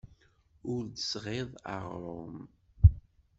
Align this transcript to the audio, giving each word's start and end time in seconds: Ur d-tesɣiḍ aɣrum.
Ur 0.73 0.81
d-tesɣiḍ 0.87 1.49
aɣrum. 1.75 2.37